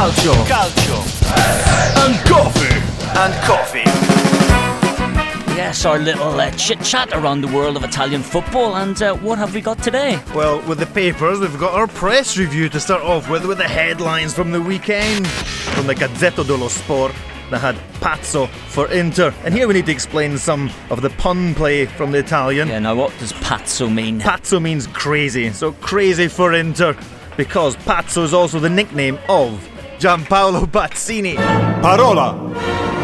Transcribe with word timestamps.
Calcio. 0.00 0.32
Calcio. 0.46 0.98
And 2.06 2.26
coffee. 2.26 2.74
And 3.18 3.34
coffee. 3.44 3.84
Yes, 5.54 5.84
our 5.84 5.98
little 5.98 6.40
uh, 6.40 6.50
chit 6.52 6.80
chat 6.80 7.12
around 7.12 7.42
the 7.42 7.48
world 7.48 7.76
of 7.76 7.84
Italian 7.84 8.22
football. 8.22 8.76
And 8.76 9.02
uh, 9.02 9.14
what 9.16 9.36
have 9.36 9.52
we 9.52 9.60
got 9.60 9.82
today? 9.82 10.18
Well, 10.34 10.62
with 10.66 10.78
the 10.78 10.86
papers, 10.86 11.40
we've 11.40 11.58
got 11.58 11.74
our 11.74 11.86
press 11.86 12.38
review 12.38 12.70
to 12.70 12.80
start 12.80 13.02
off 13.02 13.28
with, 13.28 13.44
with 13.44 13.58
the 13.58 13.68
headlines 13.68 14.32
from 14.32 14.52
the 14.52 14.62
weekend. 14.62 15.28
From 15.28 15.86
the 15.86 15.94
Gazzetta 15.94 16.46
dello 16.46 16.68
Sport, 16.68 17.12
that 17.50 17.58
had 17.58 17.76
pazzo 18.00 18.48
for 18.48 18.90
Inter. 18.90 19.34
And 19.44 19.52
here 19.52 19.68
we 19.68 19.74
need 19.74 19.84
to 19.84 19.92
explain 19.92 20.38
some 20.38 20.70
of 20.88 21.02
the 21.02 21.10
pun 21.10 21.54
play 21.54 21.84
from 21.84 22.10
the 22.10 22.20
Italian. 22.20 22.68
Yeah, 22.68 22.78
now 22.78 22.94
what 22.94 23.12
does 23.18 23.34
pazzo 23.34 23.92
mean? 23.92 24.18
Pazzo 24.20 24.62
means 24.62 24.86
crazy, 24.86 25.50
so 25.50 25.72
crazy 25.72 26.26
for 26.26 26.54
Inter, 26.54 26.96
because 27.36 27.76
pazzo 27.76 28.22
is 28.22 28.32
also 28.32 28.58
the 28.58 28.70
nickname 28.70 29.18
of 29.28 29.62
Giampaolo 30.00 30.66
Pazzini. 30.66 31.34
Parola 31.34 32.34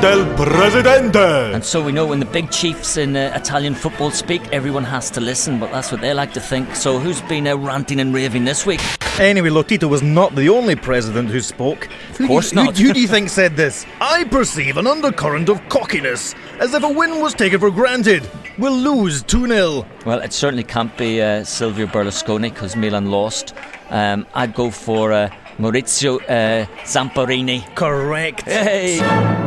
del 0.00 0.24
Presidente. 0.34 1.52
And 1.52 1.62
so 1.62 1.84
we 1.84 1.92
know 1.92 2.06
when 2.06 2.20
the 2.20 2.24
big 2.32 2.50
chiefs 2.50 2.96
in 2.96 3.14
uh, 3.14 3.32
Italian 3.34 3.74
football 3.74 4.10
speak, 4.10 4.40
everyone 4.50 4.84
has 4.84 5.10
to 5.10 5.20
listen, 5.20 5.60
but 5.60 5.70
that's 5.70 5.92
what 5.92 6.00
they 6.00 6.14
like 6.14 6.32
to 6.32 6.40
think. 6.40 6.74
So 6.74 6.98
who's 6.98 7.20
been 7.28 7.46
uh, 7.46 7.54
ranting 7.58 8.00
and 8.00 8.14
raving 8.14 8.46
this 8.46 8.64
week? 8.64 8.80
Anyway, 9.20 9.50
Lotito 9.50 9.90
was 9.90 10.02
not 10.02 10.34
the 10.34 10.48
only 10.48 10.74
president 10.74 11.28
who 11.28 11.42
spoke. 11.42 11.86
Of 12.18 12.28
course 12.28 12.52
who, 12.52 12.64
not. 12.64 12.78
Who, 12.78 12.86
who 12.86 12.94
do 12.94 13.00
you 13.00 13.08
think 13.14 13.28
said 13.28 13.56
this? 13.56 13.84
I 14.00 14.24
perceive 14.24 14.78
an 14.78 14.86
undercurrent 14.86 15.50
of 15.50 15.60
cockiness, 15.68 16.34
as 16.60 16.72
if 16.72 16.82
a 16.82 16.88
win 16.88 17.20
was 17.20 17.34
taken 17.34 17.60
for 17.60 17.70
granted. 17.70 18.26
We'll 18.56 18.72
lose 18.72 19.22
2 19.22 19.48
0. 19.48 19.86
Well, 20.06 20.20
it 20.20 20.32
certainly 20.32 20.64
can't 20.64 20.96
be 20.96 21.20
uh, 21.20 21.44
Silvio 21.44 21.88
Berlusconi 21.88 22.54
because 22.54 22.74
Milan 22.74 23.10
lost. 23.10 23.52
Um, 23.90 24.26
I'd 24.32 24.54
go 24.54 24.70
for 24.70 25.12
uh, 25.12 25.28
Maurizio 25.58 26.20
uh, 26.28 26.66
Zamparini. 26.84 27.64
Correct. 27.74 28.42
Hey! 28.42 28.98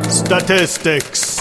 Statistics. 0.09 1.39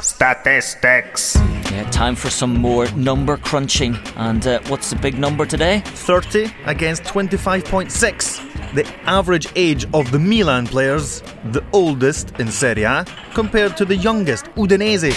Statistics. 0.00 1.36
Yeah, 1.70 1.88
time 1.90 2.14
for 2.14 2.30
some 2.30 2.54
more 2.54 2.90
number 2.92 3.36
crunching. 3.36 3.96
And 4.16 4.46
uh, 4.46 4.60
what's 4.68 4.90
the 4.90 4.96
big 4.96 5.18
number 5.18 5.46
today? 5.46 5.80
30 5.84 6.52
against 6.66 7.04
25.6. 7.04 8.74
The 8.74 8.86
average 9.04 9.48
age 9.54 9.86
of 9.94 10.10
the 10.10 10.18
Milan 10.18 10.66
players, 10.66 11.22
the 11.52 11.64
oldest 11.72 12.32
in 12.40 12.50
Serie 12.50 12.82
A, 12.82 13.06
compared 13.34 13.76
to 13.76 13.84
the 13.84 13.96
youngest, 13.96 14.46
Udinese. 14.56 15.14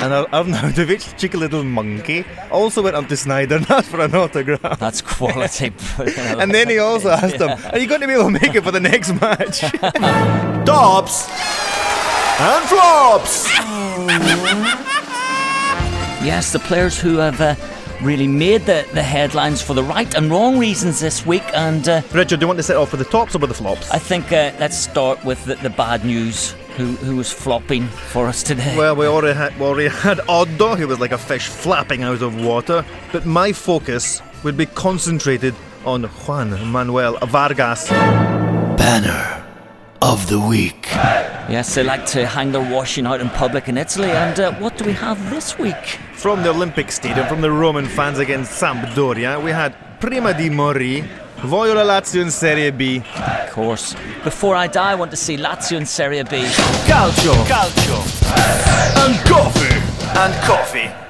And 0.00 0.12
Ar- 0.12 0.26
Arnautovic, 0.26 1.16
cheeky 1.18 1.36
little 1.36 1.64
monkey, 1.64 2.24
also 2.50 2.82
went 2.82 2.94
up 2.94 3.08
to 3.08 3.14
Sneijder 3.14 3.50
and 3.56 3.70
asked 3.70 3.88
for 3.90 4.00
an 4.00 4.14
autograph. 4.14 4.78
That's 4.78 5.02
quality. 5.02 5.72
And 6.38 6.52
then 6.54 6.68
he 6.68 6.78
also 6.78 7.10
asked 7.10 7.36
him, 7.40 7.50
Are 7.72 7.78
you 7.78 7.88
going 7.88 8.00
to 8.02 8.06
be 8.06 8.12
able 8.12 8.24
to 8.26 8.30
make 8.30 8.54
it 8.54 8.62
for 8.62 8.70
the 8.70 8.80
next 8.80 9.12
match? 9.20 9.60
Tops 10.66 11.28
and 12.40 12.64
flops. 12.68 13.48
Yes, 16.24 16.52
the 16.52 16.60
players 16.60 17.00
who 17.00 17.16
have 17.16 17.40
uh, 17.40 17.54
really 18.00 18.28
made 18.28 18.62
the, 18.62 18.86
the 18.94 19.02
headlines 19.02 19.60
for 19.60 19.74
the 19.74 19.82
right 19.82 20.14
and 20.14 20.30
wrong 20.30 20.58
reasons 20.58 21.00
this 21.00 21.26
week. 21.26 21.42
And 21.54 21.88
uh, 21.88 22.02
Richard, 22.12 22.38
do 22.38 22.44
you 22.44 22.46
want 22.48 22.58
to 22.58 22.62
set 22.62 22.76
off 22.76 22.92
with 22.92 23.00
the 23.00 23.10
tops 23.10 23.34
or 23.34 23.38
with 23.38 23.50
the 23.50 23.54
flops? 23.54 23.90
I 23.90 23.98
think 23.98 24.26
uh, 24.32 24.52
let's 24.60 24.76
start 24.76 25.24
with 25.24 25.44
the, 25.44 25.56
the 25.56 25.70
bad 25.70 26.04
news. 26.04 26.54
Who, 26.78 26.92
who 27.04 27.16
was 27.16 27.32
flopping 27.32 27.88
for 27.88 28.28
us 28.28 28.44
today? 28.44 28.76
Well, 28.76 28.94
we 28.94 29.06
already 29.06 29.36
had 29.36 29.58
we 29.58 29.64
already 29.66 29.88
had 30.06 30.20
Oddo, 30.28 30.76
who 30.76 30.86
was 30.86 31.00
like 31.00 31.10
a 31.10 31.18
fish 31.18 31.48
flapping 31.48 32.04
out 32.04 32.22
of 32.22 32.40
water. 32.40 32.84
But 33.12 33.26
my 33.26 33.52
focus 33.52 34.22
would 34.44 34.56
be 34.56 34.66
concentrated 34.66 35.54
on 35.84 36.04
Juan 36.04 36.50
Manuel 36.70 37.18
Vargas. 37.26 37.88
Banner 37.88 39.44
of 40.00 40.28
the 40.28 40.38
week. 40.38 40.86
yes, 41.50 41.74
they 41.74 41.82
like 41.82 42.06
to 42.06 42.24
hang 42.26 42.52
their 42.52 42.62
washing 42.72 43.06
out 43.06 43.20
in 43.20 43.28
public 43.30 43.68
in 43.68 43.76
Italy. 43.76 44.10
And 44.10 44.38
uh, 44.38 44.52
what 44.60 44.78
do 44.78 44.84
we 44.84 44.92
have 44.92 45.18
this 45.30 45.58
week? 45.58 45.98
From 46.14 46.42
the 46.44 46.50
Olympic 46.50 46.92
Stadium, 46.92 47.26
from 47.26 47.40
the 47.40 47.50
Roman 47.50 47.86
fans 47.86 48.20
against 48.20 48.52
Sampdoria, 48.62 49.42
we 49.42 49.50
had 49.50 49.74
Prima 50.00 50.32
di 50.32 50.48
Mori, 50.48 51.02
Voglio 51.42 51.72
la 51.72 51.84
Lazio 51.84 52.20
in 52.20 52.30
Serie 52.30 52.72
B. 52.72 53.00
Of 53.14 53.52
course. 53.52 53.96
Before 54.24 54.56
I 54.56 54.66
die, 54.66 54.92
I 54.92 54.94
want 54.94 55.10
to 55.10 55.16
see 55.16 55.36
Lazio 55.36 55.76
in 55.78 55.86
Serie 55.86 56.24
B. 56.24 56.42
Calcio. 56.86 57.32
Calcio. 57.46 58.02
And 59.04 59.16
coffee. 59.24 59.80
And 60.18 60.34
coffee. 60.44 61.07